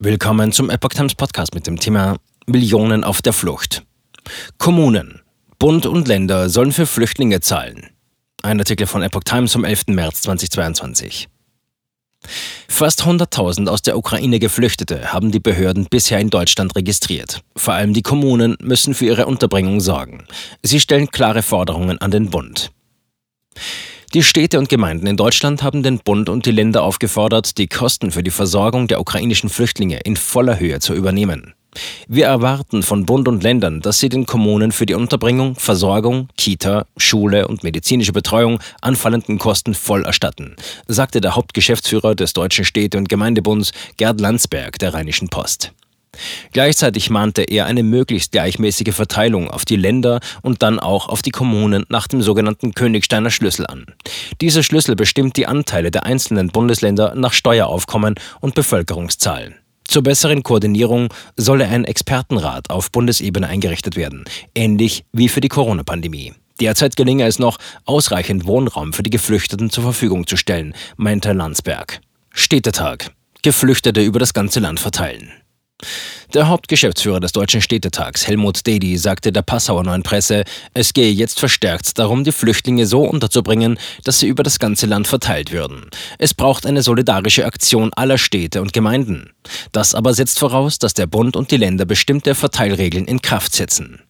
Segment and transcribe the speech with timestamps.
[0.00, 3.84] Willkommen zum Epoch Times Podcast mit dem Thema Millionen auf der Flucht.
[4.58, 5.20] Kommunen,
[5.60, 7.90] Bund und Länder sollen für Flüchtlinge zahlen.
[8.42, 9.86] Ein Artikel von Epoch Times vom 11.
[9.88, 11.28] März 2022.
[12.68, 17.42] Fast 100.000 aus der Ukraine Geflüchtete haben die Behörden bisher in Deutschland registriert.
[17.54, 20.26] Vor allem die Kommunen müssen für ihre Unterbringung sorgen.
[20.64, 22.72] Sie stellen klare Forderungen an den Bund.
[24.14, 28.12] Die Städte und Gemeinden in Deutschland haben den Bund und die Länder aufgefordert, die Kosten
[28.12, 31.54] für die Versorgung der ukrainischen Flüchtlinge in voller Höhe zu übernehmen.
[32.06, 36.86] Wir erwarten von Bund und Ländern, dass sie den Kommunen für die Unterbringung, Versorgung, Kita,
[36.96, 40.54] Schule und medizinische Betreuung anfallenden Kosten voll erstatten,
[40.86, 45.72] sagte der Hauptgeschäftsführer des Deutschen Städte- und Gemeindebunds Gerd Landsberg der Rheinischen Post.
[46.52, 51.30] Gleichzeitig mahnte er eine möglichst gleichmäßige Verteilung auf die Länder und dann auch auf die
[51.30, 53.86] Kommunen nach dem sogenannten Königsteiner Schlüssel an.
[54.40, 59.54] Dieser Schlüssel bestimmt die Anteile der einzelnen Bundesländer nach Steueraufkommen und Bevölkerungszahlen.
[59.86, 66.32] Zur besseren Koordinierung solle ein Expertenrat auf Bundesebene eingerichtet werden, ähnlich wie für die Corona-Pandemie.
[66.60, 72.00] Derzeit gelinge es noch, ausreichend Wohnraum für die Geflüchteten zur Verfügung zu stellen, meinte Landsberg.
[72.32, 73.10] Städtetag.
[73.42, 75.30] Geflüchtete über das ganze Land verteilen.
[76.32, 81.38] Der Hauptgeschäftsführer des Deutschen Städtetags, Helmut Dedi, sagte der Passauer Neuen Presse, es gehe jetzt
[81.38, 85.88] verstärkt darum, die Flüchtlinge so unterzubringen, dass sie über das ganze Land verteilt würden.
[86.18, 89.30] Es braucht eine solidarische Aktion aller Städte und Gemeinden.
[89.70, 94.02] Das aber setzt voraus, dass der Bund und die Länder bestimmte Verteilregeln in Kraft setzen.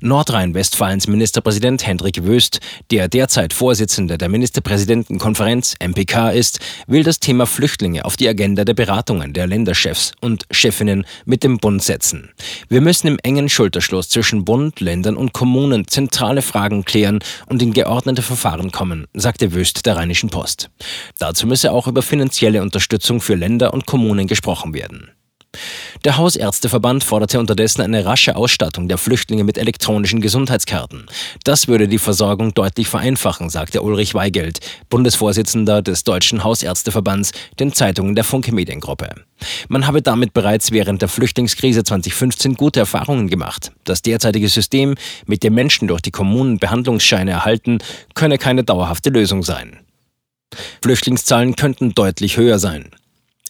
[0.00, 8.04] Nordrhein-Westfalens Ministerpräsident Hendrik Wüst, der derzeit Vorsitzender der Ministerpräsidentenkonferenz MPK ist, will das Thema Flüchtlinge
[8.04, 12.30] auf die Agenda der Beratungen der Länderchefs und Chefinnen mit dem Bund setzen.
[12.68, 17.72] Wir müssen im engen Schulterschluss zwischen Bund, Ländern und Kommunen zentrale Fragen klären und in
[17.72, 20.70] geordnete Verfahren kommen, sagte Wüst der Rheinischen Post.
[21.18, 25.10] Dazu müsse auch über finanzielle Unterstützung für Länder und Kommunen gesprochen werden.
[26.04, 31.06] Der Hausärzteverband forderte unterdessen eine rasche Ausstattung der Flüchtlinge mit elektronischen Gesundheitskarten.
[31.44, 34.60] Das würde die Versorgung deutlich vereinfachen, sagte Ulrich Weigelt,
[34.90, 39.14] Bundesvorsitzender des Deutschen Hausärzteverbands, den Zeitungen der Funke Mediengruppe.
[39.68, 43.72] Man habe damit bereits während der Flüchtlingskrise 2015 gute Erfahrungen gemacht.
[43.84, 44.94] Das derzeitige System,
[45.26, 47.78] mit dem Menschen durch die Kommunen Behandlungsscheine erhalten,
[48.14, 49.80] könne keine dauerhafte Lösung sein.
[50.82, 52.90] Flüchtlingszahlen könnten deutlich höher sein.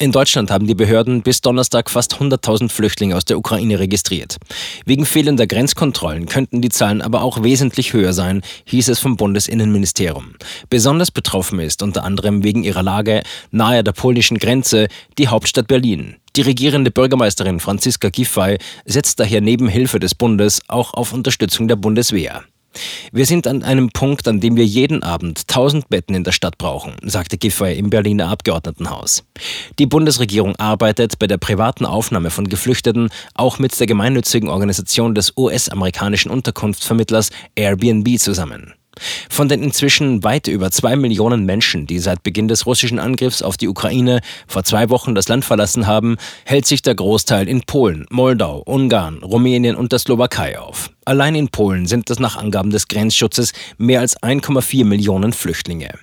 [0.01, 4.39] In Deutschland haben die Behörden bis Donnerstag fast 100.000 Flüchtlinge aus der Ukraine registriert.
[4.85, 10.35] Wegen fehlender Grenzkontrollen könnten die Zahlen aber auch wesentlich höher sein, hieß es vom Bundesinnenministerium.
[10.69, 13.23] Besonders betroffen ist unter anderem wegen ihrer Lage
[13.53, 16.17] nahe der polnischen Grenze die Hauptstadt Berlin.
[16.35, 21.77] Die regierende Bürgermeisterin Franziska Giffey setzt daher neben Hilfe des Bundes auch auf Unterstützung der
[21.77, 22.43] Bundeswehr.
[23.13, 26.59] Wir sind an einem Punkt, an dem wir jeden Abend 1000 Betten in der Stadt
[26.59, 29.25] brauchen, sagte Giffey im Berliner Abgeordnetenhaus.
[29.79, 35.37] Die Bundesregierung arbeitet bei der privaten Aufnahme von Geflüchteten auch mit der gemeinnützigen Organisation des
[35.37, 38.75] US-amerikanischen Unterkunftsvermittlers Airbnb zusammen.
[39.31, 43.57] Von den inzwischen weit über zwei Millionen Menschen, die seit Beginn des russischen Angriffs auf
[43.57, 48.07] die Ukraine vor zwei Wochen das Land verlassen haben, hält sich der Großteil in Polen,
[48.11, 50.91] Moldau, Ungarn, Rumänien und der Slowakei auf.
[51.05, 55.99] Allein in Polen sind es nach Angaben des Grenzschutzes mehr als 1,4 Millionen Flüchtlinge.